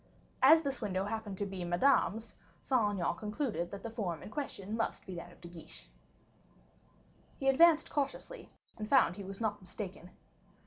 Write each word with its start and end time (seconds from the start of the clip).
As 0.41 0.63
this 0.63 0.81
window 0.81 1.05
happened 1.05 1.37
to 1.37 1.45
be 1.45 1.63
Madame's, 1.63 2.33
Saint 2.59 2.93
Aignan 2.97 3.13
concluded 3.17 3.69
that 3.69 3.83
the 3.83 3.91
form 3.91 4.23
in 4.23 4.31
question 4.31 4.75
must 4.75 5.05
be 5.05 5.13
that 5.13 5.31
of 5.31 5.39
De 5.41 5.47
Guiche. 5.47 5.89
He 7.37 7.47
advanced 7.47 7.91
cautiously, 7.91 8.49
and 8.77 8.89
found 8.89 9.15
he 9.15 9.23
was 9.23 9.39
not 9.39 9.61
mistaken. 9.61 10.09